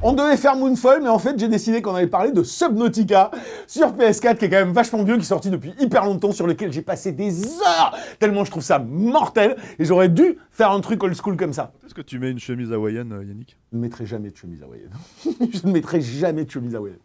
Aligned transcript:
On 0.00 0.14
devait 0.14 0.38
faire 0.38 0.56
Moonfall, 0.56 1.02
mais 1.02 1.10
en 1.10 1.18
fait, 1.18 1.38
j'ai 1.38 1.48
décidé 1.48 1.82
qu'on 1.82 1.94
allait 1.94 2.06
parler 2.06 2.32
de 2.32 2.42
Subnautica 2.42 3.30
sur 3.66 3.92
PS4, 3.92 4.38
qui 4.38 4.46
est 4.46 4.48
quand 4.48 4.56
même 4.56 4.72
vachement 4.72 5.02
vieux, 5.02 5.16
qui 5.16 5.22
est 5.22 5.24
sorti 5.24 5.50
depuis 5.50 5.74
hyper 5.78 6.06
longtemps, 6.06 6.32
sur 6.32 6.46
lequel 6.46 6.72
j'ai 6.72 6.80
passé 6.80 7.12
des 7.12 7.44
heures, 7.60 7.94
tellement 8.18 8.44
je 8.44 8.50
trouve 8.50 8.62
ça 8.62 8.78
mortel, 8.78 9.56
et 9.78 9.84
j'aurais 9.84 10.08
dû 10.08 10.38
faire 10.50 10.70
un 10.70 10.80
truc 10.80 11.02
old 11.02 11.14
school 11.14 11.36
comme 11.36 11.52
ça. 11.52 11.72
Est-ce 11.84 11.94
que 11.94 12.00
tu 12.00 12.18
mets 12.18 12.30
une 12.30 12.38
chemise 12.38 12.72
hawaïenne, 12.72 13.12
euh, 13.12 13.24
Yannick? 13.24 13.58
Je 13.72 13.76
ne 13.76 13.82
mettrai 13.82 14.06
jamais 14.06 14.30
de 14.30 14.36
chemise 14.36 14.62
hawaïenne. 14.62 14.92
je 15.52 15.66
ne 15.66 15.72
mettrai 15.72 16.00
jamais 16.00 16.46
de 16.46 16.50
chemise 16.50 16.74
hawaïenne. 16.74 17.00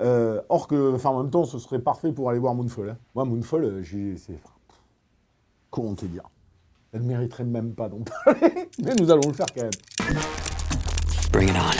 Euh, 0.00 0.40
or 0.48 0.66
que, 0.66 0.94
enfin, 0.94 1.10
en 1.10 1.22
même 1.22 1.30
temps, 1.30 1.44
ce 1.44 1.60
serait 1.60 1.78
parfait 1.78 2.10
pour 2.10 2.30
aller 2.30 2.40
voir 2.40 2.54
Moonfall. 2.54 2.90
hein. 2.90 2.96
Moi, 3.14 3.24
Moonfall, 3.24 3.64
euh, 3.64 3.82
j'ai, 3.84 4.16
c'est, 4.16 4.32
comment 5.76 5.94
te 5.94 6.06
dire 6.06 6.22
Elle 6.94 7.02
ne 7.02 7.08
mériterait 7.08 7.44
même 7.44 7.74
pas 7.74 7.90
d'en 7.90 7.98
parler, 7.98 8.70
mais 8.82 8.94
nous 8.94 9.10
allons 9.10 9.28
le 9.28 9.34
faire 9.34 9.46
quand 9.54 9.62
même. 9.62 9.70
Bring 11.30 11.50
it 11.50 11.54
on. 11.54 11.70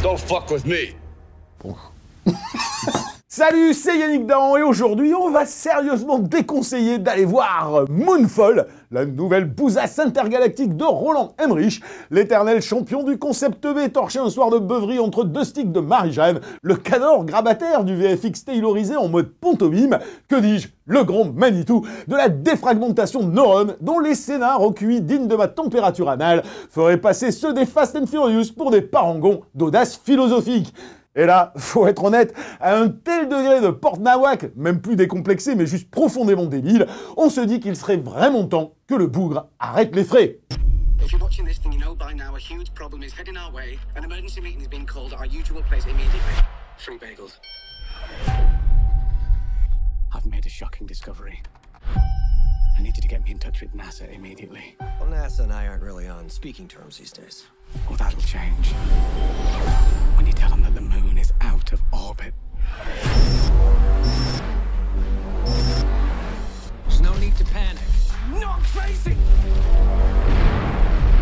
Don't 0.00 0.18
fuck 0.18 0.48
with 0.50 0.64
me. 0.64 0.94
Salut, 3.26 3.72
c'est 3.72 3.98
Yannick 3.98 4.26
Dahan 4.26 4.58
et 4.58 4.62
aujourd'hui 4.62 5.14
on 5.14 5.30
va 5.30 5.46
sérieusement 5.46 6.18
déconseiller 6.18 6.98
d'aller 6.98 7.24
voir 7.24 7.88
Moonfall, 7.88 8.68
la 8.92 9.06
nouvelle 9.06 9.46
bousasse 9.46 9.98
intergalactique 9.98 10.76
de 10.76 10.84
Roland 10.84 11.34
Emmerich, 11.42 11.80
l'éternel 12.10 12.60
champion 12.60 13.02
du 13.02 13.18
concept 13.18 13.66
B 13.66 13.90
torché 13.90 14.18
un 14.18 14.28
soir 14.28 14.50
de 14.50 14.58
beuverie 14.58 14.98
entre 14.98 15.24
deux 15.24 15.44
sticks 15.44 15.72
de 15.72 15.80
Marie-Jeanne, 15.80 16.40
le 16.60 16.76
cador 16.76 17.24
grabataire 17.24 17.84
du 17.84 17.96
VFX 17.96 18.44
taylorisé 18.44 18.94
en 18.94 19.08
mode 19.08 19.32
pantomime, 19.32 19.98
que 20.28 20.36
dis-je, 20.36 20.68
le 20.84 21.04
grand 21.04 21.32
Manitou 21.32 21.86
de 22.06 22.16
la 22.16 22.28
défragmentation 22.28 23.22
de 23.22 23.32
neurones 23.32 23.76
dont 23.80 23.98
les 23.98 24.14
scénars 24.14 24.62
au 24.62 24.72
QI 24.72 25.00
dignes 25.00 25.28
de 25.28 25.36
ma 25.36 25.48
température 25.48 26.10
anale 26.10 26.42
feraient 26.70 26.98
passer 26.98 27.30
ceux 27.30 27.54
des 27.54 27.66
Fast 27.66 27.96
and 27.96 28.06
Furious 28.06 28.52
pour 28.54 28.70
des 28.70 28.82
parangons 28.82 29.40
d'audace 29.54 29.96
philosophique. 29.96 30.74
Et 31.14 31.26
là, 31.26 31.52
faut 31.56 31.86
être 31.86 32.04
honnête, 32.04 32.34
à 32.60 32.76
un 32.76 32.88
tel 32.88 33.28
degré 33.28 33.60
de 33.60 33.70
porte-nawak, 33.70 34.54
même 34.56 34.80
plus 34.80 34.96
décomplexé, 34.96 35.54
mais 35.54 35.66
juste 35.66 35.90
profondément 35.90 36.46
débile, 36.46 36.86
on 37.16 37.28
se 37.28 37.40
dit 37.40 37.60
qu'il 37.60 37.76
serait 37.76 37.96
vraiment 37.96 38.46
temps 38.46 38.74
que 38.86 38.94
le 38.94 39.06
bougre 39.06 39.48
arrête 39.58 39.94
les 39.94 40.04
frais. 40.04 40.38
I've 50.14 50.26
made 50.26 50.44
a 50.44 50.50
shocking 50.50 50.86
discovery. 50.86 51.42
I 52.82 52.84
need 52.84 52.96
you 52.96 53.02
to 53.02 53.08
get 53.08 53.22
me 53.22 53.30
in 53.30 53.38
touch 53.38 53.60
with 53.60 53.72
NASA 53.76 54.12
immediately. 54.12 54.74
Well, 54.80 55.08
NASA 55.08 55.44
and 55.44 55.52
I 55.52 55.68
aren't 55.68 55.84
really 55.84 56.08
on 56.08 56.28
speaking 56.28 56.66
terms 56.66 56.98
these 56.98 57.12
days. 57.12 57.46
Well, 57.88 57.96
that'll 57.96 58.20
change. 58.22 58.72
When 60.16 60.26
you 60.26 60.32
tell 60.32 60.50
them 60.50 60.62
that 60.62 60.74
the 60.74 60.80
moon 60.80 61.16
is 61.16 61.32
out 61.40 61.72
of 61.72 61.80
orbit. 61.92 62.34
There's 66.82 67.00
no 67.00 67.14
need 67.20 67.36
to 67.36 67.44
panic. 67.44 67.84
Not 68.40 68.64
crazy! 68.64 69.14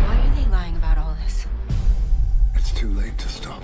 Why 0.01 0.17
are 0.17 0.35
they 0.35 0.49
lying 0.49 0.77
about 0.77 0.97
all 0.97 1.15
this? 1.23 1.45
It's 2.55 2.71
too 2.71 2.89
late 2.89 3.19
to 3.19 3.29
stop. 3.29 3.61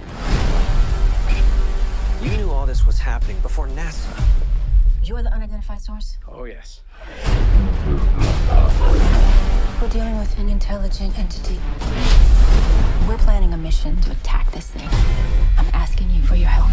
You 2.22 2.30
knew 2.38 2.52
all 2.52 2.68
this 2.68 2.86
was 2.86 3.00
happening 3.00 3.40
before 3.40 3.68
NASA. 3.70 4.24
You're 5.02 5.24
the 5.24 5.34
unidentified 5.34 5.82
source? 5.82 6.20
Oh, 6.28 6.44
yes. 6.44 6.82
We're 9.82 9.90
dealing 9.90 10.18
with 10.20 10.38
an 10.40 10.50
intelligent 10.50 11.18
entity. 11.18 11.60
We're 13.08 13.18
planning 13.18 13.54
a 13.54 13.58
mission 13.58 13.96
to 14.02 14.12
attack 14.12 14.52
this 14.52 14.68
thing. 14.68 14.90
I'm 15.58 15.70
asking 15.74 16.10
you 16.12 16.22
for 16.24 16.36
your 16.36 16.50
help. 16.50 16.70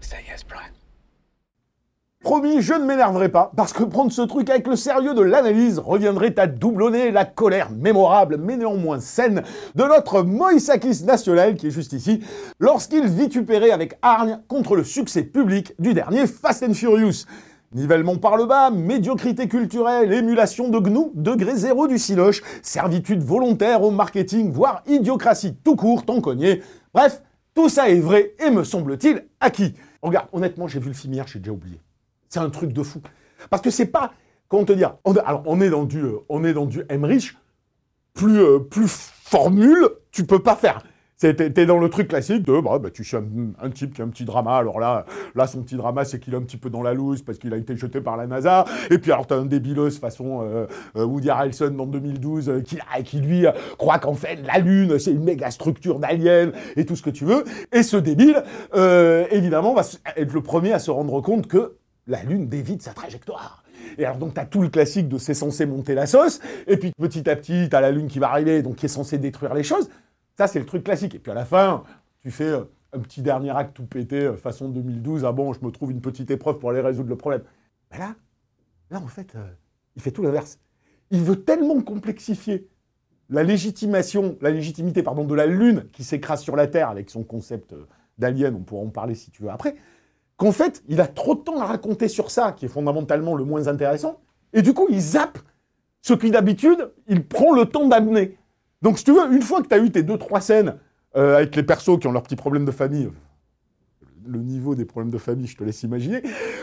Say 0.00 0.24
yes, 0.28 0.42
Brian. 0.44 0.70
Promis, 2.22 2.60
je 2.60 2.74
ne 2.74 2.84
m'énerverai 2.84 3.30
pas, 3.30 3.50
parce 3.56 3.72
que 3.72 3.82
prendre 3.82 4.12
ce 4.12 4.20
truc 4.20 4.50
avec 4.50 4.66
le 4.66 4.76
sérieux 4.76 5.14
de 5.14 5.22
l'analyse 5.22 5.78
reviendrait 5.78 6.38
à 6.38 6.46
doublonner 6.46 7.10
la 7.10 7.24
colère 7.24 7.70
mémorable, 7.70 8.36
mais 8.36 8.58
néanmoins 8.58 9.00
saine, 9.00 9.42
de 9.74 9.84
notre 9.84 10.22
Moïsakis 10.22 11.02
national, 11.04 11.56
qui 11.56 11.68
est 11.68 11.70
juste 11.70 11.94
ici, 11.94 12.20
lorsqu'il 12.58 13.06
vitupérait 13.08 13.70
avec 13.70 13.94
hargne 14.02 14.38
contre 14.48 14.76
le 14.76 14.84
succès 14.84 15.22
public 15.22 15.72
du 15.78 15.94
dernier 15.94 16.26
Fast 16.26 16.62
and 16.62 16.74
Furious. 16.74 17.24
Nivellement 17.72 18.16
par 18.16 18.36
le 18.36 18.46
bas, 18.46 18.70
médiocrité 18.70 19.46
culturelle, 19.46 20.12
émulation 20.12 20.70
de 20.70 20.78
gnou, 20.80 21.12
degré 21.14 21.54
zéro 21.54 21.86
du 21.86 21.98
siloche, 21.98 22.42
servitude 22.62 23.22
volontaire 23.22 23.84
au 23.84 23.92
marketing, 23.92 24.50
voire 24.50 24.82
idiocratie 24.88 25.54
tout 25.54 25.76
court, 25.76 26.04
tant 26.04 26.20
cogné. 26.20 26.62
Bref, 26.92 27.22
tout 27.54 27.68
ça 27.68 27.88
est 27.88 28.00
vrai 28.00 28.34
et 28.44 28.50
me 28.50 28.64
semble-t-il 28.64 29.24
acquis. 29.38 29.74
Regarde, 30.02 30.26
honnêtement, 30.32 30.66
j'ai 30.66 30.80
vu 30.80 30.88
le 30.88 30.94
film 30.94 31.14
hier, 31.14 31.28
j'ai 31.28 31.38
déjà 31.38 31.52
oublié. 31.52 31.80
C'est 32.28 32.40
un 32.40 32.50
truc 32.50 32.72
de 32.72 32.82
fou. 32.82 33.00
Parce 33.50 33.62
que 33.62 33.70
c'est 33.70 33.86
pas, 33.86 34.14
comment 34.48 34.64
te 34.64 34.72
dire, 34.72 34.96
on, 35.04 35.14
alors 35.14 35.44
on 35.46 35.60
est 35.60 35.70
dans 35.70 35.84
du, 35.84 36.00
euh, 36.00 36.18
on 36.28 36.42
est 36.42 36.52
dans 36.52 36.66
du 36.66 36.82
Emmerich, 36.88 37.36
plus, 38.14 38.40
euh, 38.40 38.58
plus 38.58 38.88
formule, 38.88 39.88
tu 40.10 40.26
peux 40.26 40.42
pas 40.42 40.56
faire. 40.56 40.82
T'es 41.20 41.66
dans 41.66 41.76
le 41.76 41.90
truc 41.90 42.08
classique 42.08 42.44
de, 42.44 42.60
bah, 42.62 42.78
bah, 42.78 42.88
tu 42.90 43.04
suis 43.04 43.14
un, 43.14 43.70
type 43.70 43.92
qui 43.92 44.00
a 44.00 44.06
un 44.06 44.08
petit 44.08 44.24
drama, 44.24 44.56
alors 44.56 44.80
là, 44.80 45.04
là 45.34 45.46
son 45.46 45.62
petit 45.62 45.76
drama 45.76 46.06
c'est 46.06 46.18
qu'il 46.18 46.32
est 46.32 46.36
un 46.38 46.40
petit 46.40 46.56
peu 46.56 46.70
dans 46.70 46.82
la 46.82 46.94
loose 46.94 47.20
parce 47.20 47.36
qu'il 47.36 47.52
a 47.52 47.58
été 47.58 47.76
jeté 47.76 48.00
par 48.00 48.16
la 48.16 48.26
NASA, 48.26 48.64
et 48.90 48.96
puis 48.96 49.12
alors 49.12 49.26
t'as 49.26 49.36
un 49.36 49.44
débilos 49.44 49.90
façon 49.90 50.40
euh, 50.42 50.66
euh, 50.96 51.04
Woody 51.04 51.28
Harrelson 51.28 51.72
dans 51.72 51.84
2012 51.84 52.48
euh, 52.48 52.60
qui, 52.62 52.78
ah, 52.90 53.02
qui 53.02 53.20
lui 53.20 53.46
euh, 53.46 53.52
croit 53.76 53.98
qu'en 53.98 54.14
fait 54.14 54.36
la 54.46 54.60
Lune 54.60 54.98
c'est 54.98 55.10
une 55.10 55.22
méga 55.24 55.50
structure 55.50 55.98
d'alien 55.98 56.52
et 56.76 56.86
tout 56.86 56.96
ce 56.96 57.02
que 57.02 57.10
tu 57.10 57.26
veux, 57.26 57.44
et 57.70 57.82
ce 57.82 57.98
débile, 57.98 58.42
euh, 58.74 59.26
évidemment, 59.30 59.74
va 59.74 59.82
être 60.16 60.32
le 60.32 60.40
premier 60.40 60.72
à 60.72 60.78
se 60.78 60.90
rendre 60.90 61.20
compte 61.20 61.46
que 61.48 61.74
la 62.06 62.22
Lune 62.22 62.48
dévie 62.48 62.78
sa 62.80 62.94
trajectoire. 62.94 63.62
Et 63.98 64.06
alors 64.06 64.16
donc 64.16 64.32
t'as 64.32 64.46
tout 64.46 64.62
le 64.62 64.70
classique 64.70 65.08
de 65.08 65.18
c'est 65.18 65.34
censé 65.34 65.66
monter 65.66 65.94
la 65.94 66.06
sauce, 66.06 66.40
et 66.66 66.78
puis 66.78 66.92
petit 66.98 67.28
à 67.28 67.36
petit 67.36 67.68
t'as 67.70 67.82
la 67.82 67.90
Lune 67.90 68.08
qui 68.08 68.20
va 68.20 68.30
arriver, 68.30 68.62
donc 68.62 68.76
qui 68.76 68.86
est 68.86 68.88
censée 68.88 69.18
détruire 69.18 69.52
les 69.52 69.64
choses. 69.64 69.90
Ça 70.40 70.46
c'est 70.46 70.58
le 70.58 70.64
truc 70.64 70.84
classique. 70.84 71.14
Et 71.14 71.18
puis 71.18 71.30
à 71.30 71.34
la 71.34 71.44
fin, 71.44 71.84
tu 72.22 72.30
fais 72.30 72.46
euh, 72.46 72.64
un 72.94 73.00
petit 73.00 73.20
dernier 73.20 73.50
acte 73.50 73.76
tout 73.76 73.84
pété, 73.84 74.20
euh, 74.20 74.36
façon 74.38 74.70
2012, 74.70 75.26
ah 75.26 75.32
bon, 75.32 75.52
je 75.52 75.62
me 75.62 75.70
trouve 75.70 75.90
une 75.90 76.00
petite 76.00 76.30
épreuve 76.30 76.58
pour 76.58 76.70
aller 76.70 76.80
résoudre 76.80 77.10
le 77.10 77.16
problème. 77.16 77.42
Mais 77.90 77.98
là, 77.98 78.14
là 78.90 79.00
en 79.00 79.06
fait, 79.06 79.34
euh, 79.34 79.46
il 79.96 80.00
fait 80.00 80.12
tout 80.12 80.22
l'inverse. 80.22 80.58
Il 81.10 81.20
veut 81.20 81.44
tellement 81.44 81.82
complexifier 81.82 82.70
la 83.28 83.42
légitimation, 83.42 84.38
la 84.40 84.50
légitimité 84.50 85.02
pardon, 85.02 85.24
de 85.24 85.34
la 85.34 85.44
Lune 85.44 85.90
qui 85.92 86.04
s'écrase 86.04 86.40
sur 86.40 86.56
la 86.56 86.68
Terre 86.68 86.88
avec 86.88 87.10
son 87.10 87.22
concept 87.22 87.74
d'alien, 88.16 88.54
on 88.54 88.62
pourra 88.62 88.82
en 88.82 88.88
parler 88.88 89.16
si 89.16 89.30
tu 89.30 89.42
veux 89.42 89.50
après, 89.50 89.74
qu'en 90.38 90.52
fait, 90.52 90.82
il 90.88 91.02
a 91.02 91.06
trop 91.06 91.34
de 91.34 91.40
temps 91.40 91.60
à 91.60 91.66
raconter 91.66 92.08
sur 92.08 92.30
ça, 92.30 92.52
qui 92.52 92.64
est 92.64 92.68
fondamentalement 92.68 93.34
le 93.34 93.44
moins 93.44 93.68
intéressant, 93.68 94.22
et 94.54 94.62
du 94.62 94.72
coup, 94.72 94.86
il 94.88 95.02
zappe 95.02 95.38
ce 96.00 96.14
qui 96.14 96.30
d'habitude, 96.30 96.92
il 97.08 97.26
prend 97.26 97.52
le 97.52 97.66
temps 97.66 97.88
d'amener. 97.88 98.38
Donc, 98.82 98.98
si 98.98 99.04
tu 99.04 99.12
veux, 99.12 99.32
une 99.32 99.42
fois 99.42 99.62
que 99.62 99.68
tu 99.68 99.74
as 99.74 99.78
eu 99.78 99.90
tes 99.90 100.02
deux, 100.02 100.16
trois 100.16 100.40
scènes 100.40 100.76
euh, 101.16 101.36
avec 101.36 101.54
les 101.54 101.62
persos 101.62 101.98
qui 101.98 102.06
ont 102.06 102.12
leurs 102.12 102.22
petits 102.22 102.36
problèmes 102.36 102.64
de 102.64 102.70
famille, 102.70 103.10
le 104.26 104.38
niveau 104.38 104.74
des 104.74 104.84
problèmes 104.84 105.10
de 105.10 105.18
famille, 105.18 105.46
je 105.46 105.56
te 105.56 105.64
laisse 105.64 105.82
imaginer, 105.82 106.22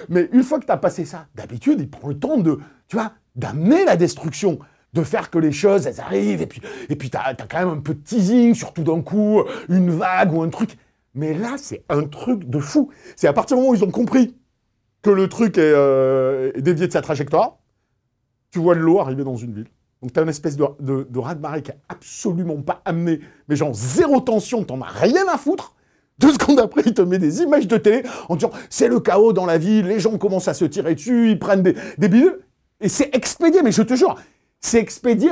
mais 0.10 0.30
une 0.32 0.44
fois 0.44 0.60
que 0.60 0.66
tu 0.66 0.72
as 0.72 0.78
passé 0.78 1.06
ça, 1.06 1.28
d'habitude, 1.36 1.80
il 1.80 1.90
prend 1.90 2.08
le 2.08 2.18
temps 2.18 2.38
de, 2.38 2.60
tu 2.88 2.96
vois, 2.96 3.14
d'amener 3.36 3.86
la 3.86 3.98
destruction, 3.98 4.60
de 4.94 5.04
faire 5.04 5.30
que 5.30 5.38
les 5.38 5.52
choses, 5.52 5.86
elles 5.86 6.00
arrivent, 6.00 6.42
et 6.42 6.48
puis, 6.48 6.62
et 6.90 6.96
puis 6.96 7.10
tu 7.10 7.18
as, 7.18 7.36
quand 7.36 7.60
même 7.60 7.70
un 7.70 7.82
peu 7.82 7.94
de 7.94 8.00
teasing, 8.00 8.56
surtout 8.56 8.84
d'un 8.84 9.02
coup, 9.02 9.44
une 9.70 9.92
vague 9.92 10.34
ou 10.34 10.42
un 10.42 10.50
truc. 10.50 10.78
Mais 11.14 11.34
là, 11.34 11.56
c'est 11.58 11.84
un 11.90 12.04
truc 12.04 12.48
de 12.50 12.60
fou. 12.60 12.90
C'est 13.16 13.28
à 13.28 13.34
partir 13.34 13.58
du 13.58 13.62
moment 13.62 13.74
où 13.74 13.76
ils 13.76 13.84
ont 13.84 13.92
compris 13.92 14.36
que 15.02 15.10
le 15.10 15.28
truc 15.28 15.58
est, 15.58 15.62
euh, 15.62 16.52
est 16.56 16.62
dévié 16.62 16.88
de 16.88 16.92
sa 16.92 17.02
trajectoire, 17.02 17.58
tu 18.52 18.60
vois 18.60 18.76
de 18.76 18.80
l'eau 18.80 19.00
arriver 19.00 19.24
dans 19.24 19.36
une 19.36 19.54
ville. 19.54 19.68
Donc 20.02 20.14
t'as 20.14 20.24
une 20.24 20.30
espèce 20.30 20.56
de, 20.56 20.66
de, 20.80 21.08
de 21.10 21.20
raz-de-marée 21.20 21.62
qui 21.64 21.72
est 21.72 21.80
absolument 21.90 22.62
pas 22.62 22.82
amené, 22.86 23.20
mais 23.48 23.56
genre 23.56 23.74
zéro 23.74 24.20
tension, 24.22 24.64
t'en 24.64 24.82
as 24.82 24.88
rien 24.88 25.28
à 25.28 25.38
foutre. 25.38 25.76
Deux 26.20 26.32
secondes 26.34 26.60
après, 26.60 26.84
il 26.86 26.94
te 26.94 27.02
met 27.02 27.20
des 27.20 27.42
images 27.42 27.68
de 27.68 27.78
télé 27.78 28.04
en 28.30 28.36
disant 28.36 28.52
c'est 28.70 28.88
le 28.88 29.00
chaos 29.00 29.34
dans 29.34 29.46
la 29.46 29.58
ville, 29.58 29.88
les 29.88 30.00
gens 30.00 30.18
commencent 30.18 30.48
à 30.48 30.54
se 30.54 30.66
tirer 30.66 30.96
dessus, 30.96 31.32
ils 31.32 31.40
prennent 31.40 31.64
des, 31.64 31.76
des. 31.98 32.30
Et 32.80 32.90
c'est 32.90 33.16
expédié, 33.16 33.64
mais 33.64 33.72
je 33.72 33.82
te 33.82 33.96
jure, 33.96 34.16
c'est 34.60 34.80
expédié 34.80 35.32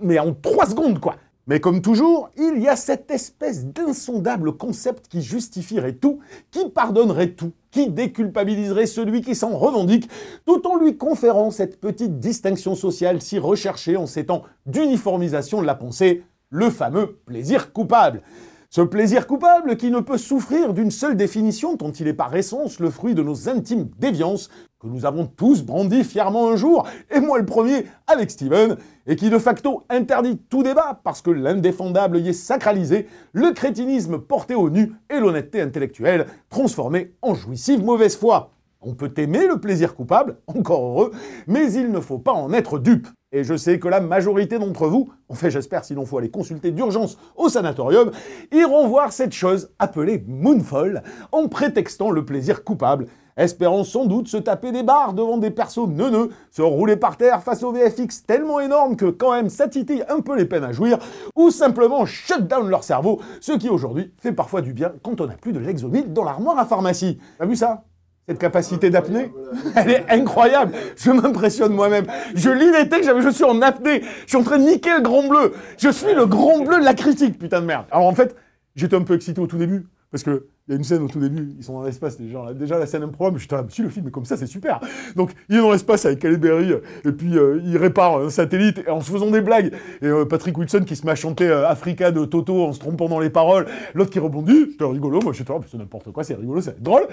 mais 0.00 0.18
en 0.18 0.34
trois 0.34 0.66
secondes, 0.66 1.00
quoi. 1.00 1.16
Mais 1.48 1.60
comme 1.60 1.80
toujours, 1.80 2.28
il 2.36 2.62
y 2.62 2.68
a 2.68 2.76
cette 2.76 3.10
espèce 3.10 3.64
d'insondable 3.64 4.52
concept 4.52 5.08
qui 5.08 5.22
justifierait 5.22 5.94
tout, 5.94 6.20
qui 6.50 6.68
pardonnerait 6.68 7.30
tout, 7.30 7.52
qui 7.70 7.88
déculpabiliserait 7.88 8.84
celui 8.84 9.22
qui 9.22 9.34
s'en 9.34 9.56
revendique, 9.56 10.10
tout 10.44 10.66
en 10.66 10.76
lui 10.76 10.98
conférant 10.98 11.50
cette 11.50 11.80
petite 11.80 12.20
distinction 12.20 12.74
sociale 12.74 13.22
si 13.22 13.38
recherchée 13.38 13.96
en 13.96 14.04
ces 14.04 14.26
temps 14.26 14.42
d'uniformisation 14.66 15.62
de 15.62 15.66
la 15.66 15.74
pensée, 15.74 16.22
le 16.50 16.68
fameux 16.68 17.18
plaisir 17.24 17.72
coupable. 17.72 18.22
Ce 18.70 18.82
plaisir 18.82 19.26
coupable 19.26 19.78
qui 19.78 19.90
ne 19.90 20.00
peut 20.00 20.18
souffrir 20.18 20.74
d'une 20.74 20.90
seule 20.90 21.16
définition 21.16 21.78
tant 21.78 21.90
il 21.90 22.06
est 22.06 22.12
par 22.12 22.36
essence 22.36 22.80
le 22.80 22.90
fruit 22.90 23.14
de 23.14 23.22
nos 23.22 23.48
intimes 23.48 23.88
déviances 23.98 24.50
que 24.78 24.86
nous 24.86 25.06
avons 25.06 25.24
tous 25.24 25.62
brandi 25.62 26.04
fièrement 26.04 26.50
un 26.50 26.56
jour, 26.56 26.86
et 27.10 27.18
moi 27.18 27.38
le 27.38 27.46
premier 27.46 27.86
avec 28.06 28.30
Steven, 28.30 28.76
et 29.06 29.16
qui 29.16 29.30
de 29.30 29.38
facto 29.38 29.84
interdit 29.88 30.36
tout 30.50 30.62
débat 30.62 31.00
parce 31.02 31.22
que 31.22 31.30
l'indéfendable 31.30 32.18
y 32.18 32.28
est 32.28 32.34
sacralisé, 32.34 33.06
le 33.32 33.52
crétinisme 33.52 34.18
porté 34.18 34.54
au 34.54 34.68
nu 34.68 34.92
et 35.08 35.18
l'honnêteté 35.18 35.62
intellectuelle 35.62 36.26
transformée 36.50 37.14
en 37.22 37.34
jouissive 37.34 37.82
mauvaise 37.82 38.18
foi. 38.18 38.50
On 38.82 38.94
peut 38.94 39.14
aimer 39.16 39.46
le 39.46 39.58
plaisir 39.58 39.94
coupable, 39.94 40.36
encore 40.46 40.82
heureux, 40.82 41.12
mais 41.46 41.72
il 41.72 41.90
ne 41.90 42.00
faut 42.00 42.18
pas 42.18 42.32
en 42.32 42.52
être 42.52 42.78
dupe. 42.78 43.08
Et 43.30 43.44
je 43.44 43.58
sais 43.58 43.78
que 43.78 43.88
la 43.88 44.00
majorité 44.00 44.58
d'entre 44.58 44.86
vous, 44.86 45.10
en 45.28 45.34
fait 45.34 45.50
j'espère 45.50 45.84
sinon 45.84 46.06
faut 46.06 46.16
aller 46.16 46.30
consulter 46.30 46.70
d'urgence 46.70 47.18
au 47.36 47.50
sanatorium, 47.50 48.10
iront 48.52 48.88
voir 48.88 49.12
cette 49.12 49.34
chose 49.34 49.70
appelée 49.78 50.24
Moonfall 50.26 51.02
en 51.30 51.46
prétextant 51.46 52.10
le 52.10 52.24
plaisir 52.24 52.64
coupable, 52.64 53.06
espérant 53.36 53.84
sans 53.84 54.06
doute 54.06 54.28
se 54.28 54.38
taper 54.38 54.72
des 54.72 54.82
barres 54.82 55.12
devant 55.12 55.36
des 55.36 55.50
persos 55.50 55.88
neuneux, 55.88 56.30
se 56.50 56.62
rouler 56.62 56.96
par 56.96 57.18
terre 57.18 57.42
face 57.42 57.62
au 57.62 57.70
VFX 57.70 58.24
tellement 58.26 58.60
énorme 58.60 58.96
que 58.96 59.10
quand 59.10 59.32
même 59.32 59.50
ça 59.50 59.68
titille 59.68 60.04
un 60.08 60.20
peu 60.20 60.34
les 60.34 60.46
peines 60.46 60.64
à 60.64 60.72
jouir, 60.72 60.98
ou 61.36 61.50
simplement 61.50 62.06
shut 62.06 62.46
down 62.46 62.70
leur 62.70 62.82
cerveau, 62.82 63.20
ce 63.42 63.52
qui 63.52 63.68
aujourd'hui 63.68 64.10
fait 64.16 64.32
parfois 64.32 64.62
du 64.62 64.72
bien 64.72 64.94
quand 65.02 65.20
on 65.20 65.26
n'a 65.26 65.34
plus 65.34 65.52
de 65.52 65.58
Lexomil 65.58 66.14
dans 66.14 66.24
l'armoire 66.24 66.58
à 66.58 66.64
pharmacie. 66.64 67.18
T'as 67.38 67.44
vu 67.44 67.56
ça? 67.56 67.84
Cette 68.28 68.38
capacité 68.38 68.90
d'apnée, 68.90 69.32
elle 69.74 69.90
est 69.90 70.04
incroyable. 70.10 70.74
Je 70.96 71.10
m'impressionne 71.10 71.72
moi-même. 71.72 72.04
Je 72.34 72.50
lis 72.50 72.70
les 72.70 72.86
textes, 72.86 73.10
je 73.18 73.30
suis 73.30 73.44
en 73.44 73.62
apnée. 73.62 74.02
Je 74.24 74.28
suis 74.28 74.36
en 74.36 74.42
train 74.42 74.58
de 74.58 74.64
niquer 74.64 74.90
le 74.96 75.00
grand 75.00 75.26
bleu. 75.26 75.54
Je 75.78 75.88
suis 75.88 76.12
le 76.12 76.26
grand 76.26 76.62
bleu 76.62 76.78
de 76.78 76.84
la 76.84 76.92
critique, 76.92 77.38
putain 77.38 77.62
de 77.62 77.66
merde. 77.66 77.86
Alors 77.90 78.06
en 78.06 78.14
fait, 78.14 78.36
j'étais 78.76 78.96
un 78.96 79.02
peu 79.02 79.14
excité 79.14 79.40
au 79.40 79.46
tout 79.46 79.56
début. 79.56 79.86
Parce 80.10 80.22
que 80.24 80.46
il 80.68 80.72
y 80.72 80.74
a 80.74 80.76
une 80.76 80.84
scène 80.84 81.02
au 81.02 81.08
tout 81.08 81.18
début, 81.18 81.54
ils 81.56 81.64
sont 81.64 81.72
dans 81.72 81.82
l'espace. 81.82 82.18
Déjà, 82.20 82.78
la 82.78 82.86
scène 82.86 83.02
improbable, 83.02 83.38
j'étais 83.38 83.56
là, 83.56 83.64
si 83.70 83.82
le 83.82 83.88
film 83.88 84.06
est 84.08 84.10
comme 84.10 84.26
ça, 84.26 84.36
c'est 84.36 84.46
super. 84.46 84.80
Donc, 85.16 85.32
il 85.48 85.56
est 85.56 85.60
dans 85.60 85.72
l'espace 85.72 86.04
avec 86.04 86.22
euh, 86.26 86.80
et 87.04 87.12
puis 87.12 87.38
euh, 87.38 87.60
il 87.64 87.76
répare 87.78 88.18
un 88.18 88.28
satellite 88.30 88.82
en 88.88 89.00
se 89.00 89.10
faisant 89.10 89.30
des 89.30 89.40
blagues. 89.40 89.72
Et 90.02 90.06
euh, 90.06 90.26
Patrick 90.26 90.56
Wilson 90.58 90.84
qui 90.86 90.94
se 90.94 91.06
met 91.06 91.12
à 91.12 91.14
chanter 91.14 91.48
euh, 91.48 91.66
Africa 91.66 92.10
de 92.10 92.24
Toto 92.26 92.64
en 92.64 92.72
se 92.74 92.80
trompant 92.80 93.08
dans 93.08 93.18
les 93.20 93.30
paroles. 93.30 93.66
L'autre 93.94 94.10
qui 94.10 94.18
rebondit, 94.18 94.72
c'était 94.72 94.84
rigolo. 94.84 95.20
Moi, 95.22 95.32
j'étais 95.32 95.52
là, 95.52 95.60
c'est 95.70 95.78
n'importe 95.78 96.12
quoi, 96.12 96.22
c'est 96.22 96.34
rigolo, 96.34 96.60
c'est 96.60 96.82
drôle. 96.82 97.06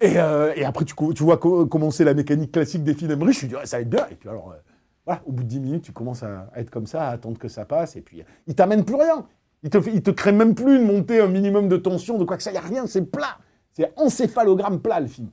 Et, 0.00 0.12
euh, 0.16 0.52
et 0.54 0.64
après, 0.64 0.84
tu, 0.84 0.94
vois 1.24 1.36
co- 1.38 1.66
commencer 1.66 2.04
la 2.04 2.14
mécanique 2.14 2.52
classique 2.52 2.84
des 2.84 2.94
films 2.94 3.10
Emmerich, 3.10 3.40
je 3.40 3.46
dis, 3.46 3.54
ouais, 3.56 3.66
ça 3.66 3.78
va 3.78 3.82
être 3.82 3.90
bien. 3.90 4.06
Et 4.10 4.14
puis 4.14 4.28
alors, 4.28 4.54
voilà, 5.04 5.20
au 5.26 5.32
bout 5.32 5.42
de 5.42 5.48
10 5.48 5.60
minutes, 5.60 5.82
tu 5.82 5.92
commences 5.92 6.22
à, 6.22 6.48
à 6.54 6.60
être 6.60 6.70
comme 6.70 6.86
ça, 6.86 7.08
à 7.08 7.10
attendre 7.10 7.38
que 7.38 7.48
ça 7.48 7.64
passe, 7.64 7.96
et 7.96 8.00
puis 8.02 8.22
il 8.46 8.54
t'amène 8.54 8.84
plus 8.84 8.94
rien. 8.94 9.26
Il 9.62 9.70
te, 9.70 9.80
fait- 9.80 9.92
il 9.92 10.02
te 10.02 10.10
crée 10.10 10.32
même 10.32 10.54
plus 10.54 10.76
une 10.76 10.86
montée, 10.86 11.20
un 11.20 11.26
minimum 11.28 11.68
de 11.68 11.76
tension, 11.76 12.16
de 12.18 12.24
quoi 12.24 12.36
que 12.36 12.42
ça, 12.42 12.50
il 12.50 12.54
n'y 12.54 12.58
a 12.58 12.62
rien, 12.62 12.86
c'est 12.86 13.02
plat. 13.04 13.38
C'est 13.72 13.92
encéphalogramme 13.96 14.80
plat, 14.80 15.00
le 15.00 15.06
film. 15.06 15.28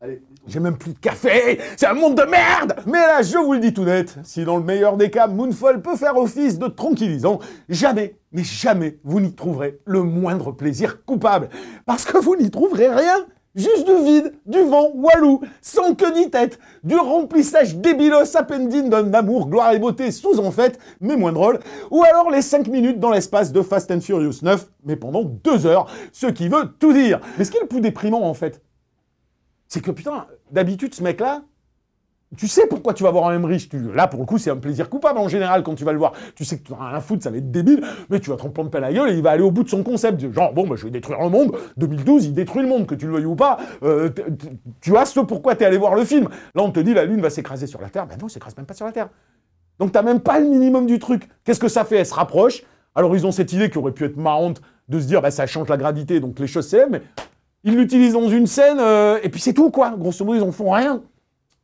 Allez, 0.00 0.20
j'ai 0.46 0.60
même 0.60 0.76
plus 0.76 0.92
de 0.92 0.98
café, 0.98 1.58
c'est 1.78 1.86
un 1.86 1.94
monde 1.94 2.14
de 2.16 2.24
merde 2.24 2.74
Mais 2.84 2.98
là, 2.98 3.22
je 3.22 3.38
vous 3.38 3.54
le 3.54 3.60
dis 3.60 3.72
tout 3.72 3.84
net, 3.84 4.18
si 4.22 4.44
dans 4.44 4.56
le 4.58 4.62
meilleur 4.62 4.96
des 4.98 5.08
cas, 5.08 5.28
Moonfall 5.28 5.80
peut 5.80 5.96
faire 5.96 6.16
office 6.18 6.58
de 6.58 6.66
tranquillisant, 6.66 7.38
jamais, 7.70 8.18
mais 8.32 8.44
jamais, 8.44 8.98
vous 9.02 9.20
n'y 9.20 9.32
trouverez 9.34 9.80
le 9.86 10.02
moindre 10.02 10.52
plaisir 10.52 11.04
coupable. 11.06 11.48
Parce 11.86 12.04
que 12.04 12.18
vous 12.18 12.36
n'y 12.36 12.50
trouverez 12.50 12.88
rien 12.88 13.24
Juste 13.54 13.86
du 13.86 14.04
vide, 14.04 14.34
du 14.46 14.62
vent, 14.62 14.90
walou, 14.94 15.40
sans 15.62 15.94
queue 15.94 16.12
ni 16.12 16.28
tête, 16.28 16.58
du 16.82 16.96
remplissage 16.96 17.76
débilos 17.76 18.36
appendine 18.36 18.90
d'un 18.90 19.14
amour, 19.14 19.48
gloire 19.48 19.72
et 19.72 19.78
beauté 19.78 20.10
sous 20.10 20.40
en 20.40 20.50
fait, 20.50 20.80
mais 21.00 21.16
moins 21.16 21.32
drôle, 21.32 21.60
ou 21.92 22.02
alors 22.02 22.30
les 22.30 22.42
5 22.42 22.66
minutes 22.66 22.98
dans 22.98 23.10
l'espace 23.10 23.52
de 23.52 23.62
Fast 23.62 23.92
and 23.92 24.00
Furious 24.00 24.40
9, 24.42 24.66
mais 24.84 24.96
pendant 24.96 25.22
2 25.22 25.66
heures, 25.66 25.86
ce 26.10 26.26
qui 26.26 26.48
veut 26.48 26.68
tout 26.80 26.92
dire. 26.92 27.20
Mais 27.38 27.44
ce 27.44 27.52
qui 27.52 27.58
est 27.58 27.62
le 27.62 27.68
plus 27.68 27.80
déprimant 27.80 28.22
en 28.28 28.34
fait, 28.34 28.60
c'est 29.68 29.80
que 29.80 29.92
putain, 29.92 30.26
d'habitude 30.50 30.92
ce 30.92 31.04
mec-là, 31.04 31.42
tu 32.36 32.48
sais 32.48 32.66
pourquoi 32.66 32.94
tu 32.94 33.02
vas 33.02 33.10
voir 33.10 33.28
un 33.28 33.34
Emmerich. 33.34 33.68
Tu, 33.68 33.78
là, 33.92 34.06
pour 34.06 34.20
le 34.20 34.26
coup, 34.26 34.38
c'est 34.38 34.50
un 34.50 34.56
plaisir 34.56 34.88
coupable 34.88 35.18
en 35.18 35.28
général 35.28 35.62
quand 35.62 35.74
tu 35.74 35.84
vas 35.84 35.92
le 35.92 35.98
voir. 35.98 36.12
Tu 36.34 36.44
sais 36.44 36.58
que 36.58 36.64
tu 36.64 36.72
n'as 36.72 36.78
rien 36.78 36.96
à 36.96 37.00
foutre, 37.00 37.22
ça 37.22 37.30
va 37.30 37.36
être 37.36 37.50
débile, 37.50 37.82
mais 38.10 38.20
tu 38.20 38.30
vas 38.30 38.36
te 38.36 38.42
en 38.42 38.50
prendre 38.50 38.70
plein 38.70 38.80
la 38.80 38.92
gueule 38.92 39.10
et 39.10 39.14
il 39.14 39.22
va 39.22 39.30
aller 39.30 39.42
au 39.42 39.50
bout 39.50 39.62
de 39.62 39.68
son 39.68 39.82
concept. 39.82 40.32
Genre, 40.32 40.52
bon, 40.52 40.66
bah, 40.66 40.76
je 40.76 40.84
vais 40.84 40.90
détruire 40.90 41.20
le 41.20 41.30
monde. 41.30 41.56
2012, 41.76 42.26
il 42.26 42.34
détruit 42.34 42.62
le 42.62 42.68
monde, 42.68 42.86
que 42.86 42.94
tu 42.94 43.06
le 43.06 43.12
veuilles 43.12 43.26
ou 43.26 43.36
pas. 43.36 43.58
Euh, 43.82 44.10
tu 44.80 44.96
as 44.96 45.04
ce 45.04 45.20
pourquoi 45.20 45.54
tu 45.54 45.62
es 45.62 45.66
allé 45.66 45.78
voir 45.78 45.94
le 45.94 46.04
film. 46.04 46.28
Là, 46.54 46.62
on 46.62 46.70
te 46.70 46.80
dit 46.80 46.94
la 46.94 47.04
Lune 47.04 47.20
va 47.20 47.30
s'écraser 47.30 47.66
sur 47.66 47.80
la 47.80 47.88
Terre. 47.88 48.06
Ben 48.06 48.16
non, 48.20 48.26
elle 48.26 48.30
s'écrase 48.30 48.56
même 48.56 48.66
pas 48.66 48.74
sur 48.74 48.86
la 48.86 48.92
Terre. 48.92 49.08
Donc 49.78 49.92
t'as 49.92 50.02
même 50.02 50.20
pas 50.20 50.38
le 50.38 50.46
minimum 50.46 50.86
du 50.86 50.98
truc. 50.98 51.28
Qu'est-ce 51.44 51.60
que 51.60 51.68
ça 51.68 51.84
fait? 51.84 51.96
Elle 51.96 52.06
se 52.06 52.14
rapproche. 52.14 52.62
Alors 52.94 53.14
ils 53.16 53.26
ont 53.26 53.32
cette 53.32 53.52
idée 53.52 53.70
qui 53.70 53.78
aurait 53.78 53.92
pu 53.92 54.04
être 54.04 54.16
marrante 54.16 54.62
de 54.88 55.00
se 55.00 55.06
dire 55.06 55.20
bah 55.20 55.30
ça 55.30 55.46
change 55.46 55.68
la 55.68 55.76
gravité, 55.76 56.20
donc 56.20 56.38
les 56.38 56.46
choses 56.46 56.68
s'élèvent, 56.68 56.90
mais 56.90 57.02
ils 57.64 57.76
l'utilisent 57.76 58.12
dans 58.12 58.28
une 58.28 58.46
scène 58.46 58.78
euh, 58.78 59.18
et 59.22 59.30
puis 59.30 59.40
c'est 59.40 59.54
tout 59.54 59.70
quoi. 59.70 59.94
Grosso 59.98 60.24
modo 60.24 60.38
ils 60.38 60.42
en 60.42 60.52
font 60.52 60.70
rien. 60.70 61.02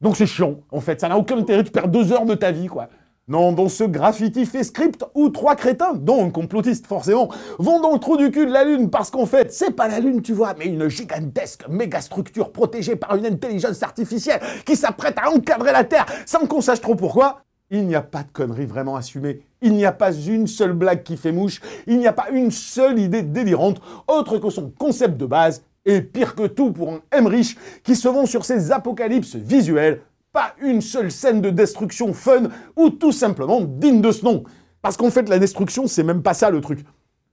Donc 0.00 0.16
c'est 0.16 0.26
chiant 0.26 0.60
en 0.70 0.80
fait. 0.80 1.00
Ça 1.00 1.08
n'a 1.08 1.18
aucun 1.18 1.38
intérêt. 1.38 1.64
Tu 1.64 1.70
perds 1.70 1.88
deux 1.88 2.12
heures 2.12 2.26
de 2.26 2.34
ta 2.34 2.50
vie 2.50 2.66
quoi. 2.66 2.88
Non, 3.30 3.52
dans 3.52 3.68
ce 3.68 3.84
graffiti 3.84 4.44
fait 4.44 4.64
script 4.64 5.04
où 5.14 5.28
trois 5.28 5.54
crétins, 5.54 5.94
dont 5.94 6.26
un 6.26 6.72
forcément, 6.84 7.28
vont 7.60 7.78
dans 7.78 7.92
le 7.92 8.00
trou 8.00 8.16
du 8.16 8.32
cul 8.32 8.44
de 8.44 8.50
la 8.50 8.64
Lune 8.64 8.90
parce 8.90 9.08
qu'en 9.08 9.24
fait, 9.24 9.52
c'est 9.52 9.70
pas 9.70 9.86
la 9.86 10.00
Lune, 10.00 10.20
tu 10.20 10.32
vois, 10.32 10.54
mais 10.58 10.66
une 10.66 10.88
gigantesque 10.88 11.68
méga 11.68 12.00
structure 12.00 12.50
protégée 12.50 12.96
par 12.96 13.14
une 13.14 13.26
intelligence 13.26 13.84
artificielle 13.84 14.40
qui 14.66 14.74
s'apprête 14.74 15.16
à 15.16 15.30
encadrer 15.30 15.70
la 15.70 15.84
Terre 15.84 16.06
sans 16.26 16.46
qu'on 16.46 16.60
sache 16.60 16.80
trop 16.80 16.96
pourquoi. 16.96 17.42
Il 17.70 17.86
n'y 17.86 17.94
a 17.94 18.02
pas 18.02 18.24
de 18.24 18.32
connerie 18.32 18.66
vraiment 18.66 18.96
assumée. 18.96 19.42
Il 19.62 19.74
n'y 19.74 19.84
a 19.84 19.92
pas 19.92 20.12
une 20.12 20.48
seule 20.48 20.72
blague 20.72 21.04
qui 21.04 21.16
fait 21.16 21.30
mouche. 21.30 21.60
Il 21.86 21.98
n'y 21.98 22.08
a 22.08 22.12
pas 22.12 22.30
une 22.32 22.50
seule 22.50 22.98
idée 22.98 23.22
délirante 23.22 23.80
autre 24.08 24.38
que 24.38 24.50
son 24.50 24.70
concept 24.70 25.16
de 25.16 25.26
base. 25.26 25.62
Et 25.86 26.02
pire 26.02 26.34
que 26.34 26.46
tout 26.46 26.72
pour 26.72 26.92
un 26.92 27.00
Emmerich 27.10 27.56
qui 27.82 27.96
se 27.96 28.06
vend 28.08 28.26
sur 28.26 28.44
ses 28.44 28.70
apocalypses 28.72 29.36
visuels 29.36 30.02
pas 30.32 30.54
une 30.62 30.80
seule 30.80 31.10
scène 31.10 31.40
de 31.40 31.50
destruction 31.50 32.12
fun 32.12 32.44
ou 32.76 32.90
tout 32.90 33.10
simplement 33.12 33.62
digne 33.62 34.00
de 34.00 34.12
ce 34.12 34.24
nom. 34.24 34.44
Parce 34.82 34.96
qu'en 34.96 35.10
fait, 35.10 35.28
la 35.28 35.38
destruction, 35.38 35.86
c'est 35.88 36.04
même 36.04 36.22
pas 36.22 36.34
ça 36.34 36.50
le 36.50 36.60
truc. 36.60 36.80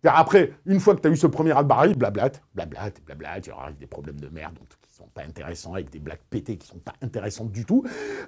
C'est-à-dire, 0.01 0.19
Après, 0.19 0.53
une 0.65 0.79
fois 0.79 0.95
que 0.95 1.01
tu 1.01 1.07
as 1.07 1.11
eu 1.11 1.15
ce 1.15 1.27
premier 1.27 1.51
raz-de-marée, 1.51 1.93
blablate, 1.93 2.41
blablate, 2.55 3.01
blablate, 3.05 3.45
il 3.45 3.49
y 3.49 3.53
aura 3.53 3.71
des 3.71 3.85
problèmes 3.87 4.19
de 4.19 4.29
merde 4.29 4.55
donc, 4.55 4.67
qui 4.81 4.95
sont 4.95 5.07
pas 5.13 5.21
intéressants, 5.23 5.73
avec 5.73 5.89
des 5.91 5.99
blagues 5.99 6.19
pétées 6.29 6.57
qui 6.57 6.67
sont 6.67 6.79
pas 6.79 6.93
intéressantes 7.01 7.51
du 7.51 7.65
tout. 7.65 7.83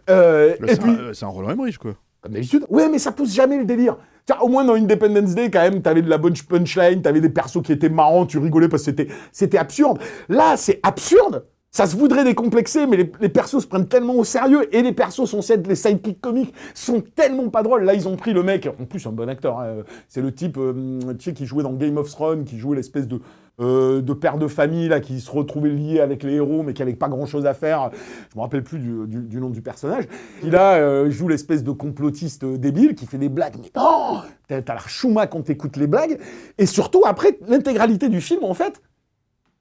Euh, 0.09 0.55
et 0.67 0.75
puis, 0.77 0.89
un- 0.91 1.13
c'est 1.13 1.25
un 1.25 1.29
Roland 1.29 1.49
Emmerich, 1.51 1.77
quoi. 1.79 1.95
comme 2.21 2.33
d'habitude. 2.33 2.65
Ouais, 2.69 2.89
mais 2.89 2.99
ça 2.99 3.11
pousse 3.11 3.33
jamais 3.33 3.57
le 3.57 3.65
délire. 3.65 3.97
Au 4.41 4.47
moins 4.47 4.63
dans 4.63 4.73
Independence 4.73 5.35
Day, 5.35 5.49
quand 5.49 5.61
même, 5.61 5.81
t'avais 5.81 6.01
de 6.01 6.09
la 6.09 6.17
bonne 6.17 6.33
punchline, 6.47 7.01
t'avais 7.01 7.21
des 7.21 7.29
persos 7.29 7.61
qui 7.63 7.71
étaient 7.71 7.89
marrants, 7.89 8.25
tu 8.25 8.37
rigolais 8.37 8.67
parce 8.67 8.83
que 8.83 8.91
c'était, 9.31 9.57
absurde. 9.57 9.99
Là, 10.27 10.57
c'est 10.57 10.79
absurde. 10.83 11.45
Ça 11.71 11.85
se 11.85 11.95
voudrait 11.95 12.23
décomplexer, 12.23 12.87
mais 12.87 12.97
les, 12.97 13.29
persos 13.29 13.61
se 13.61 13.67
prennent 13.67 13.87
tellement 13.87 14.15
au 14.15 14.23
sérieux 14.23 14.73
et 14.75 14.81
les 14.81 14.91
persos 14.91 15.29
censés 15.29 15.53
être 15.53 15.67
les 15.67 15.75
sidekicks 15.75 16.19
comiques 16.19 16.53
sont 16.73 17.01
tellement 17.01 17.49
pas 17.49 17.61
drôles. 17.61 17.83
Là, 17.83 17.93
ils 17.93 18.07
ont 18.07 18.15
pris 18.15 18.33
le 18.33 18.41
mec, 18.41 18.67
en 18.67 18.85
plus 18.85 19.05
un 19.05 19.11
bon 19.11 19.29
acteur. 19.29 19.59
hein, 19.59 19.83
c'est 20.07 20.21
le 20.21 20.33
type, 20.33 20.57
euh, 20.57 21.13
qui 21.35 21.45
jouait 21.45 21.61
dans 21.61 21.73
Game 21.73 21.97
of 21.97 22.09
Thrones, 22.09 22.43
qui 22.43 22.57
jouait 22.57 22.75
l'espèce 22.75 23.07
de 23.07 23.21
euh, 23.59 24.01
de 24.01 24.13
père 24.13 24.37
de 24.37 24.47
famille 24.47 24.87
là, 24.87 24.99
qui 24.99 25.19
se 25.19 25.29
retrouvait 25.29 25.69
lié 25.69 25.99
avec 25.99 26.23
les 26.23 26.35
héros, 26.35 26.63
mais 26.63 26.73
qui 26.73 26.81
avait 26.81 26.93
pas 26.93 27.09
grand 27.09 27.25
chose 27.25 27.45
à 27.45 27.53
faire. 27.53 27.91
Je 28.31 28.37
me 28.37 28.41
rappelle 28.41 28.63
plus 28.63 28.79
du, 28.79 29.39
nom 29.39 29.49
du 29.49 29.61
personnage. 29.61 30.05
Qui 30.41 30.49
là 30.49 30.75
euh, 30.75 31.09
joue 31.09 31.27
l'espèce 31.27 31.63
de 31.63 31.71
complotiste 31.71 32.43
euh, 32.43 32.57
débile 32.57 32.95
qui 32.95 33.05
fait 33.05 33.17
des 33.17 33.29
blagues. 33.29 33.55
Mais 33.61 33.71
oh, 33.77 34.19
t'as 34.47 34.61
l'air 34.61 34.87
chouma 34.87 35.27
quand 35.27 35.41
t'écoutes 35.41 35.77
les 35.77 35.87
blagues. 35.87 36.19
Et 36.57 36.65
surtout 36.65 37.03
après 37.05 37.37
l'intégralité 37.47 38.09
du 38.09 38.21
film 38.21 38.43
en 38.43 38.53
fait, 38.53 38.81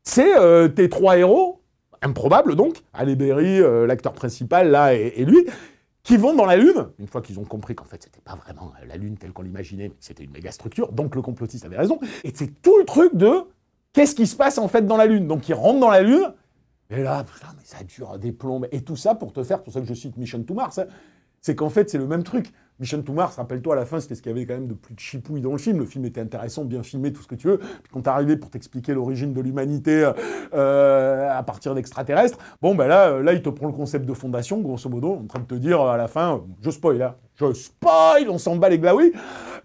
c'est 0.03 0.37
euh, 0.39 0.69
tes 0.69 0.89
trois 0.89 1.19
héros 1.19 1.61
improbables 2.01 2.55
donc, 2.55 2.77
Halle 2.95 3.17
Berry, 3.17 3.59
l'acteur 3.89 4.13
principal 4.13 4.71
là 4.71 4.95
et, 4.95 5.25
lui, 5.25 5.45
qui 6.05 6.17
vont 6.17 6.33
dans 6.33 6.47
la 6.47 6.57
Lune, 6.57 6.87
une 7.01 7.09
fois 7.09 7.21
qu'ils 7.21 7.41
ont 7.41 7.45
compris 7.45 7.75
qu'en 7.75 7.85
fait 7.85 8.05
c'était 8.05 8.21
pas 8.21 8.37
vraiment 8.37 8.73
la 8.87 8.97
Lune 8.97 9.17
telle 9.17 9.33
qu'on 9.33 9.43
l'imaginait, 9.43 9.89
mais 9.89 9.97
c'était 9.99 10.23
une 10.23 10.31
méga 10.31 10.53
structure, 10.53 10.93
donc 10.93 11.17
le 11.17 11.23
complotiste 11.23 11.65
avait 11.65 11.77
raison, 11.77 11.99
et 12.23 12.31
c'est 12.33 12.63
tout 12.63 12.79
le 12.79 12.85
truc 12.85 13.17
de 13.17 13.43
qu'est-ce 13.93 14.15
qui 14.15 14.27
se 14.27 14.37
passe 14.37 14.59
en 14.59 14.69
fait 14.69 14.87
dans 14.87 14.97
la 14.97 15.07
Lune? 15.07 15.27
Donc 15.27 15.49
ils 15.49 15.55
rentrent 15.55 15.81
dans 15.81 15.91
la 15.91 16.03
Lune, 16.03 16.33
et 16.91 17.03
là, 17.03 17.23
putain, 17.25 17.49
mais 17.57 17.65
ça 17.65 17.85
dure 17.85 18.19
des 18.19 18.33
plombes, 18.33 18.67
et 18.73 18.83
tout 18.83 18.97
ça 18.97 19.15
pour 19.15 19.33
te 19.33 19.43
faire, 19.43 19.63
pour 19.63 19.73
ça 19.73 19.81
que 19.81 19.87
je 19.87 19.95
cite 19.95 20.17
Mission 20.17 20.43
to 20.43 20.55
Mars, 20.55 20.79
hein, 20.79 20.87
c'est 21.41 21.55
qu'en 21.55 21.69
fait, 21.69 21.89
c'est 21.89 21.99
le 21.99 22.07
même 22.07 22.23
truc. 22.23 22.53
Mission 22.81 23.03
to 23.03 23.13
Mars, 23.13 23.37
rappelle-toi, 23.37 23.75
à 23.75 23.77
la 23.77 23.85
fin, 23.85 23.99
c'était 23.99 24.15
ce 24.15 24.23
qu'il 24.23 24.31
y 24.31 24.35
avait 24.35 24.47
quand 24.47 24.55
même 24.55 24.69
de 24.69 24.75
plus 24.75 24.95
de 24.95 25.01
chipouille 25.01 25.41
dans 25.41 25.51
le 25.51 25.59
film. 25.59 25.79
Le 25.79 25.85
film 25.85 26.05
était 26.05 26.21
intéressant, 26.21 26.65
bien 26.65 26.83
filmé, 26.83 27.13
tout 27.13 27.23
ce 27.23 27.27
que 27.27 27.35
tu 27.35 27.49
veux. 27.49 27.59
Puis 27.59 27.93
quand 27.93 28.03
t'es 28.03 28.09
arrivé 28.09 28.37
pour 28.37 28.51
t'expliquer 28.51 28.95
l'origine 28.95 29.33
de 29.33 29.41
l'humanité 29.41 30.13
euh, 30.55 31.29
à 31.31 31.43
partir 31.43 31.75
d'extraterrestres, 31.75 32.39
bon, 32.63 32.75
ben 32.75 32.87
là, 32.87 33.09
euh, 33.09 33.23
là, 33.23 33.33
il 33.33 33.43
te 33.43 33.49
prend 33.49 33.67
le 33.67 33.73
concept 33.73 34.07
de 34.07 34.15
fondation, 34.15 34.61
grosso 34.61 34.89
modo, 34.89 35.13
en 35.13 35.27
train 35.27 35.41
de 35.41 35.47
te 35.47 35.55
dire 35.55 35.81
à 35.81 35.97
la 35.97 36.07
fin, 36.07 36.41
je 36.63 36.71
spoil, 36.71 36.99
là, 36.99 37.17
je 37.35 37.53
spoil, 37.53 38.29
on 38.29 38.39
s'en 38.39 38.57
bat 38.57 38.69
les 38.69 38.79
glaouis. 38.79 39.13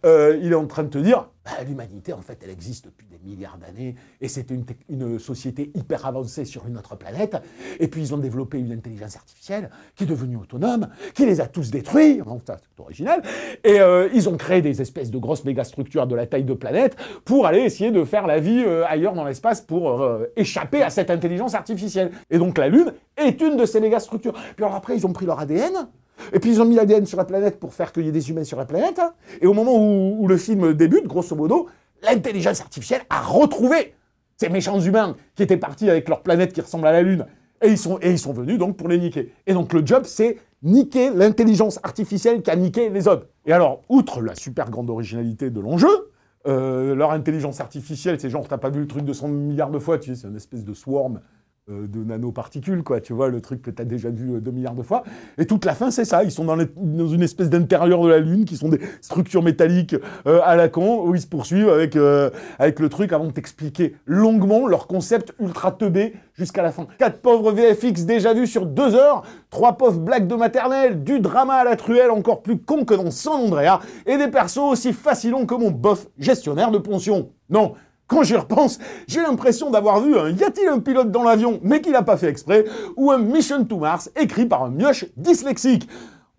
Euh, 0.06 0.38
il 0.42 0.52
est 0.52 0.56
en 0.56 0.68
train 0.68 0.84
de 0.84 0.90
te 0.90 0.98
dire, 0.98 1.30
bah, 1.46 1.52
l'humanité, 1.66 2.12
en 2.12 2.22
fait, 2.22 2.40
elle 2.44 2.50
existe 2.50 2.86
depuis 2.86 3.08
des 3.08 3.20
milliards 3.24 3.58
d'années, 3.58 3.96
et 4.20 4.28
c'était 4.28 4.56
une, 4.90 5.20
société 5.20 5.72
hyper 5.76 6.06
avancée 6.06 6.44
sur 6.44 6.68
une 6.68 6.78
autre 6.78 6.96
planète, 6.98 7.38
et 7.80 7.88
puis 7.88 8.02
ils 8.02 8.14
ont 8.14 8.18
développé 8.18 8.60
une 8.60 8.72
intelligence 8.74 9.16
artificielle 9.16 9.70
qui 9.96 10.04
est 10.04 10.08
devenue 10.08 10.36
autonome, 10.36 10.90
qui 11.14 11.26
les 11.26 11.40
a 11.40 11.48
tous 11.48 11.72
détruits, 11.72 12.22
ça 12.46 12.58
c'est 12.58 12.82
original, 12.82 13.22
et 13.64 13.80
euh, 13.80 14.10
ils 14.14 14.28
ont 14.28 14.36
créé 14.36 14.62
des 14.62 14.82
espèces 14.82 15.12
de 15.12 15.18
grosses 15.18 15.46
mégastructures 15.46 16.08
de 16.08 16.16
la 16.16 16.28
taille 16.28 16.44
de 16.44 16.54
planète 16.54 16.98
pour 17.24 17.46
aller 17.46 17.60
essayer 17.60 17.92
de 17.92 18.04
faire 18.04 18.28
la 18.28 18.40
vie 18.40 18.64
euh, 18.66 18.86
ailleurs 18.88 19.14
dans 19.14 19.24
l'espace 19.24 19.62
pour 19.62 20.06
échapper 20.36 20.82
à 20.82 20.90
cette 20.90 21.10
intelligence 21.10 21.54
artificielle. 21.54 22.12
Et 22.30 22.38
donc 22.38 22.58
la 22.58 22.68
Lune 22.68 22.94
est 23.16 23.40
une 23.42 23.56
de 23.56 23.66
ces 23.66 23.80
mégastructures. 23.80 24.34
Puis 24.34 24.66
alors 24.66 24.76
après, 24.76 24.98
ils 24.98 25.06
ont 25.06 25.14
pris 25.14 25.26
leur 25.26 25.40
ADN, 25.40 25.88
et 26.32 26.40
puis 26.40 26.52
ils 26.52 26.62
ont 26.62 26.66
mis 26.66 26.76
l'ADN 26.76 27.06
sur 27.06 27.18
la 27.18 27.26
planète 27.26 27.60
pour 27.60 27.74
faire 27.74 27.92
qu'il 27.92 28.06
y 28.06 28.10
ait 28.10 28.14
des 28.14 28.30
humains 28.30 28.44
sur 28.44 28.58
la 28.58 28.66
planète. 28.66 29.00
Hein. 29.00 29.14
Et 29.42 29.48
au 29.48 29.54
moment 29.54 29.76
où, 29.76 30.28
le 30.28 30.38
film 30.38 30.74
débute, 30.74 31.08
grosso 31.08 31.36
modo, 31.36 31.68
l'intelligence 32.02 32.62
artificielle 32.62 33.02
a 33.10 33.22
retrouvé 33.22 33.96
ces 34.38 34.50
méchants 34.50 34.80
humains 34.80 35.16
qui 35.36 35.44
étaient 35.44 35.58
partis 35.58 35.90
avec 35.90 36.10
leur 36.10 36.22
planète 36.22 36.54
qui 36.54 36.62
ressemble 36.62 36.88
à 36.88 36.92
la 36.92 37.02
Lune. 37.02 37.26
Et 37.62 37.70
ils 37.70 37.78
sont, 37.78 37.98
et 38.02 38.12
ils 38.12 38.20
sont 38.20 38.34
venus 38.34 38.58
donc 38.58 38.78
pour 38.78 38.90
les 38.90 38.98
niquer. 38.98 39.32
Et 39.48 39.54
donc 39.54 39.72
le 39.74 39.86
job, 39.86 40.04
c'est 40.06 40.38
niquer 40.64 41.12
l'intelligence 41.12 41.80
artificielle 41.84 42.42
qui 42.42 42.52
a 42.52 42.56
niqué 42.56 42.90
les 42.90 43.08
hommes. 43.08 43.24
Et 43.46 43.54
alors, 43.54 43.82
outre 43.90 44.22
la 44.22 44.36
super 44.36 44.70
grande 44.70 44.90
originalité 44.90 45.50
de 45.50 45.60
l'enjeu, 45.60 46.12
euh, 46.46 46.94
leur 46.94 47.12
intelligence 47.12 47.62
artificielle, 47.62 48.20
c'est 48.20 48.30
genre, 48.30 48.48
t'as 48.48 48.58
pas 48.58 48.70
vu 48.70 48.82
le 48.82 48.88
truc 48.88 49.06
de 49.06 49.14
100 49.14 49.30
milliards 49.30 49.72
de 49.72 49.80
fois, 49.80 49.98
tu 49.98 50.14
sais, 50.14 50.22
c'est 50.22 50.28
une 50.28 50.36
espèce 50.36 50.66
de 50.66 50.74
swarm 50.74 51.22
de 51.70 52.04
nanoparticules, 52.04 52.84
quoi, 52.84 53.00
tu 53.00 53.14
vois, 53.14 53.30
le 53.30 53.40
truc 53.40 53.62
que 53.62 53.72
tu 53.72 53.82
as 53.82 53.86
déjà 53.86 54.10
vu 54.10 54.36
euh, 54.36 54.42
2 54.42 54.52
milliards 54.52 54.76
de 54.76 54.84
fois. 54.84 55.04
Et 55.38 55.46
toute 55.46 55.64
la 55.64 55.74
fin, 55.74 55.92
c'est 55.92 56.04
ça. 56.04 56.26
Ils 56.26 56.32
sont 56.32 56.44
dans, 56.44 56.58
dans 56.58 57.08
une 57.08 57.22
espèce 57.22 57.50
d'intérieur 57.50 58.02
de 58.04 58.10
la 58.10 58.20
Lune, 58.20 58.44
qui 58.44 58.58
sont 58.58 58.68
des 58.68 58.82
structures 59.00 59.42
métalliques 59.42 59.96
euh, 60.28 60.42
à 60.44 60.58
la 60.58 60.68
con, 60.68 61.08
où 61.08 61.16
ils 61.16 61.22
se 61.22 61.28
poursuivent 61.28 61.70
avec, 61.70 61.96
euh, 61.96 62.30
avec 62.60 62.82
le 62.82 62.90
truc 62.90 63.14
avant 63.14 63.28
de 63.28 63.32
t'expliquer 63.32 63.96
longuement 64.06 64.68
leur 64.68 64.88
concept 64.88 65.34
ultra 65.40 65.72
teubé 65.72 66.16
jusqu'à 66.34 66.64
la 66.64 66.74
fin. 66.74 66.86
Quatre 66.98 67.22
pauvres 67.22 67.54
VFX 67.54 68.04
déjà 68.04 68.34
vus 68.34 68.48
sur 68.48 68.66
deux 68.66 68.94
heures, 68.96 69.24
trois 69.50 69.78
pauvres 69.78 70.02
blagues 70.02 70.28
de 70.28 70.36
maternelle, 70.36 71.02
du 71.02 71.22
drama 71.22 71.54
à 71.54 71.64
la 71.64 71.78
truelle 71.78 72.12
encore 72.12 72.42
plus 72.42 72.58
con 72.58 72.84
que 72.84 72.94
dans 72.94 73.10
San 73.10 73.36
Andrea, 73.36 73.80
et 74.06 74.18
des 74.18 74.28
persos 74.28 74.58
aussi 74.58 74.92
facilons 74.92 75.46
que 75.46 75.56
mon 75.56 75.72
bof 75.72 76.08
gestionnaire 76.18 76.72
de 76.72 76.78
pension. 76.78 77.30
Non, 77.50 77.76
quand 78.14 78.24
j'y 78.24 78.36
repense, 78.36 78.80
j'ai 79.08 79.22
l'impression 79.22 79.72
d'avoir 79.72 80.00
vu 80.00 80.18
un 80.18 80.30
Y 80.30 80.44
a-t-il 80.44 80.68
un 80.70 80.80
pilote 80.80 81.12
dans 81.12 81.24
l'avion, 81.24 81.60
mais 81.64 81.82
qui 81.82 81.92
l'a 81.92 82.04
pas 82.04 82.18
fait 82.18 82.28
exprès, 82.28 82.66
ou 82.96 83.12
un 83.12 83.18
Mission 83.18 83.66
to 83.66 83.78
Mars 83.78 84.12
écrit 84.16 84.46
par 84.46 84.64
un 84.64 84.70
mioche 84.70 85.06
dyslexique. 85.18 85.90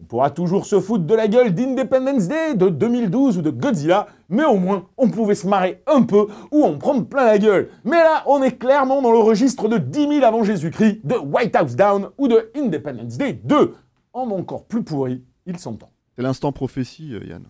On 0.00 0.04
pourra 0.04 0.30
toujours 0.30 0.66
se 0.66 0.80
foutre 0.80 1.04
de 1.04 1.14
la 1.14 1.28
gueule 1.28 1.54
d'Independence 1.54 2.28
Day, 2.28 2.54
de 2.54 2.68
2012 2.68 3.38
ou 3.38 3.42
de 3.42 3.50
Godzilla, 3.50 4.06
mais 4.28 4.44
au 4.44 4.56
moins 4.56 4.86
on 4.96 5.08
pouvait 5.08 5.34
se 5.34 5.46
marrer 5.46 5.82
un 5.86 6.02
peu 6.02 6.26
ou 6.52 6.64
en 6.64 6.78
prendre 6.78 7.06
plein 7.06 7.24
la 7.24 7.38
gueule. 7.38 7.70
Mais 7.84 7.98
là, 7.98 8.22
on 8.26 8.42
est 8.42 8.58
clairement 8.58 9.02
dans 9.02 9.12
le 9.12 9.18
registre 9.18 9.68
de 9.68 9.78
10 9.78 10.08
000 10.08 10.24
avant 10.24 10.44
Jésus-Christ, 10.44 11.00
de 11.04 11.16
White 11.16 11.56
House 11.56 11.74
Down 11.74 12.10
ou 12.18 12.28
de 12.28 12.50
Independence 12.56 13.16
Day 13.16 13.40
2. 13.44 13.74
En 14.12 14.30
encore 14.30 14.64
plus 14.64 14.82
pourri, 14.82 15.22
il 15.46 15.58
s'entend. 15.58 15.90
C'est 16.14 16.22
l'instant 16.22 16.52
prophétie, 16.52 17.14
Yann. 17.26 17.44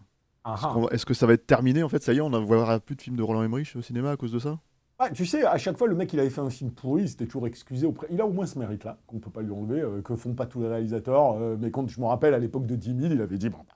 Est-ce 0.91 1.07
que 1.07 1.15
ça 1.15 1.27
va 1.27 1.33
être 1.33 1.47
terminé 1.47 1.83
en 1.83 1.89
fait? 1.89 2.03
Ça 2.03 2.13
y 2.13 2.19
est, 2.19 2.21
on 2.21 2.31
ne 2.31 2.39
verra 2.39 2.81
plus 2.81 2.97
de 2.97 3.03
films 3.03 3.17
de 3.17 3.23
Roland 3.23 3.43
Emmerich 3.43 3.75
au 3.77 3.83
cinéma 3.83 4.11
à 4.11 4.17
cause 4.17 4.33
de 4.33 4.39
ça? 4.39 4.59
Ah, 4.99 5.11
Tu 5.11 5.27
sais, 5.27 5.45
à 5.45 5.59
chaque 5.59 5.77
fois, 5.77 5.89
le 5.89 5.95
mec, 5.95 6.13
il 6.13 6.21
avait 6.21 6.31
fait 6.31 6.41
un 6.41 6.51
film 6.51 6.71
pourri, 6.71 7.03
il 7.03 7.09
s'était 7.09 7.27
toujours 7.27 7.47
excusé 7.47 7.87
auprès. 7.87 8.07
Il 8.11 8.21
a 8.21 8.27
au 8.27 8.31
moins 8.33 8.47
ce 8.47 8.59
mérite-là, 8.59 8.99
qu'on 9.07 9.17
ne 9.17 9.21
peut 9.21 9.31
pas 9.31 9.43
lui 9.43 9.53
enlever, 9.53 9.81
euh, 9.81 10.03
que 10.03 10.15
font 10.15 10.35
pas 10.35 10.47
tous 10.47 10.61
les 10.61 10.69
réalisateurs. 10.69 11.33
Euh, 11.33 11.57
mais 11.59 11.71
quand 11.71 11.89
je 11.89 12.01
me 12.01 12.07
rappelle, 12.07 12.33
à 12.33 12.39
l'époque 12.39 12.67
de 12.67 12.77
10 12.77 13.01
000, 13.01 13.13
il 13.15 13.21
avait 13.21 13.39
dit 13.39 13.49
Bon, 13.49 13.59
bah, 13.67 13.75